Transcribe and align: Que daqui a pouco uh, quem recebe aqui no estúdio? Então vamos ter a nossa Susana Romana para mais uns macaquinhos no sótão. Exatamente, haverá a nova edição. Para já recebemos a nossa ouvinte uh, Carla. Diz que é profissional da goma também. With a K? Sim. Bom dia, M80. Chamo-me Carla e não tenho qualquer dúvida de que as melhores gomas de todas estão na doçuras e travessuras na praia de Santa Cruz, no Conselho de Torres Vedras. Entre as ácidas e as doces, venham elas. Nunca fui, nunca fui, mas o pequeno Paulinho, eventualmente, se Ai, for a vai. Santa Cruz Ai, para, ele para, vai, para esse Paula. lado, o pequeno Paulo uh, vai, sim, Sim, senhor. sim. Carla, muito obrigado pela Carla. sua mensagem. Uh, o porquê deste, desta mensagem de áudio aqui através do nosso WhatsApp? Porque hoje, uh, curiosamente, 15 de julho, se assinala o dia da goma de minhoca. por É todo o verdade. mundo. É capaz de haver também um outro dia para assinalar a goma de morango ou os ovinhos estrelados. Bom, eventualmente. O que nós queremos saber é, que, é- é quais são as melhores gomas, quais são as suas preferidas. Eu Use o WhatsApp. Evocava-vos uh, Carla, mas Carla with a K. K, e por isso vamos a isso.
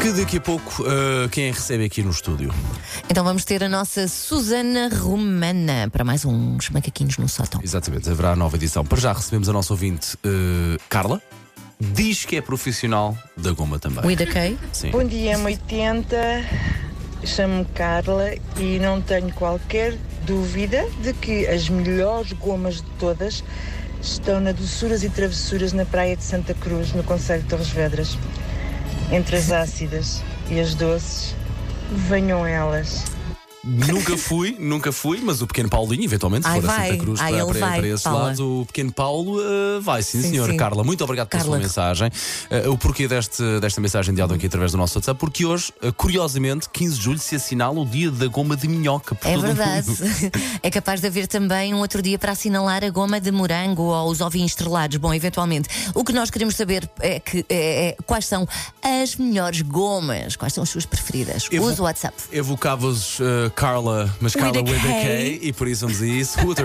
Que 0.00 0.12
daqui 0.12 0.36
a 0.36 0.40
pouco 0.40 0.82
uh, 0.82 1.28
quem 1.30 1.50
recebe 1.50 1.84
aqui 1.84 2.02
no 2.02 2.10
estúdio? 2.10 2.54
Então 3.10 3.24
vamos 3.24 3.44
ter 3.44 3.64
a 3.64 3.68
nossa 3.68 4.06
Susana 4.06 4.88
Romana 4.88 5.88
para 5.90 6.04
mais 6.04 6.24
uns 6.24 6.70
macaquinhos 6.70 7.18
no 7.18 7.28
sótão. 7.28 7.60
Exatamente, 7.62 8.08
haverá 8.08 8.32
a 8.32 8.36
nova 8.36 8.56
edição. 8.56 8.84
Para 8.84 9.00
já 9.00 9.12
recebemos 9.12 9.48
a 9.48 9.52
nossa 9.52 9.72
ouvinte 9.72 10.14
uh, 10.16 10.80
Carla. 10.88 11.20
Diz 11.80 12.24
que 12.24 12.36
é 12.36 12.40
profissional 12.40 13.16
da 13.36 13.50
goma 13.50 13.78
também. 13.78 14.06
With 14.06 14.22
a 14.22 14.26
K? 14.26 14.56
Sim. 14.72 14.90
Bom 14.90 15.04
dia, 15.04 15.36
M80. 15.36 16.44
Chamo-me 17.24 17.64
Carla 17.74 18.34
e 18.56 18.78
não 18.78 19.00
tenho 19.00 19.32
qualquer 19.32 19.98
dúvida 20.24 20.88
de 21.02 21.12
que 21.12 21.46
as 21.46 21.68
melhores 21.68 22.32
gomas 22.32 22.76
de 22.76 22.90
todas 22.98 23.42
estão 24.00 24.40
na 24.40 24.52
doçuras 24.52 25.02
e 25.02 25.10
travessuras 25.10 25.72
na 25.72 25.84
praia 25.84 26.16
de 26.16 26.22
Santa 26.22 26.54
Cruz, 26.54 26.92
no 26.92 27.02
Conselho 27.02 27.42
de 27.42 27.48
Torres 27.48 27.68
Vedras. 27.68 28.16
Entre 29.10 29.36
as 29.36 29.52
ácidas 29.52 30.22
e 30.50 30.58
as 30.58 30.74
doces, 30.74 31.34
venham 31.90 32.44
elas. 32.46 33.15
Nunca 33.66 34.16
fui, 34.16 34.56
nunca 34.60 34.92
fui, 34.92 35.20
mas 35.20 35.42
o 35.42 35.46
pequeno 35.46 35.68
Paulinho, 35.68 36.04
eventualmente, 36.04 36.44
se 36.46 36.52
Ai, 36.52 36.60
for 36.60 36.70
a 36.70 36.72
vai. 36.76 36.88
Santa 36.90 37.00
Cruz 37.02 37.20
Ai, 37.20 37.32
para, 37.32 37.42
ele 37.42 37.50
para, 37.50 37.58
vai, 37.68 37.78
para 37.80 37.88
esse 37.88 38.04
Paula. 38.04 38.22
lado, 38.24 38.60
o 38.60 38.66
pequeno 38.66 38.92
Paulo 38.92 39.38
uh, 39.40 39.80
vai, 39.80 40.02
sim, 40.02 40.22
Sim, 40.22 40.30
senhor. 40.30 40.50
sim. 40.50 40.56
Carla, 40.56 40.84
muito 40.84 41.02
obrigado 41.02 41.26
pela 41.28 41.42
Carla. 41.42 41.56
sua 41.56 41.62
mensagem. 41.62 42.08
Uh, 42.66 42.70
o 42.70 42.78
porquê 42.78 43.08
deste, 43.08 43.42
desta 43.60 43.80
mensagem 43.80 44.14
de 44.14 44.20
áudio 44.20 44.36
aqui 44.36 44.46
através 44.46 44.70
do 44.72 44.78
nosso 44.78 44.98
WhatsApp? 44.98 45.18
Porque 45.18 45.44
hoje, 45.44 45.72
uh, 45.82 45.92
curiosamente, 45.92 46.68
15 46.70 46.96
de 46.96 47.02
julho, 47.02 47.18
se 47.18 47.34
assinala 47.34 47.80
o 47.80 47.84
dia 47.84 48.10
da 48.10 48.26
goma 48.28 48.56
de 48.56 48.68
minhoca. 48.68 49.14
por 49.16 49.26
É 49.28 49.34
todo 49.34 49.42
o 49.44 49.46
verdade. 49.46 49.88
mundo. 49.88 49.96
É 50.62 50.70
capaz 50.70 51.00
de 51.00 51.06
haver 51.08 51.26
também 51.26 51.74
um 51.74 51.78
outro 51.78 52.00
dia 52.00 52.18
para 52.18 52.32
assinalar 52.32 52.84
a 52.84 52.90
goma 52.90 53.20
de 53.20 53.30
morango 53.32 53.82
ou 53.82 54.10
os 54.10 54.20
ovinhos 54.20 54.52
estrelados. 54.52 54.96
Bom, 54.96 55.12
eventualmente. 55.12 55.68
O 55.94 56.04
que 56.04 56.12
nós 56.12 56.30
queremos 56.30 56.54
saber 56.56 56.88
é, 57.00 57.18
que, 57.20 57.44
é- 57.48 57.88
é 57.88 57.96
quais 58.06 58.26
são 58.26 58.46
as 58.82 59.16
melhores 59.16 59.62
gomas, 59.62 60.36
quais 60.36 60.52
são 60.54 60.62
as 60.62 60.68
suas 60.70 60.86
preferidas. 60.86 61.48
Eu 61.50 61.62
Use 61.62 61.80
o 61.80 61.84
WhatsApp. 61.84 62.14
Evocava-vos 62.32 63.18
uh, 63.20 63.50
Carla, 63.56 64.14
mas 64.20 64.34
Carla 64.34 64.60
with 64.60 64.76
a 64.76 64.82
K. 64.82 65.02
K, 65.02 65.38
e 65.40 65.52
por 65.52 65.66
isso 65.66 65.86
vamos 65.86 66.02
a 66.02 66.06
isso. 66.06 66.38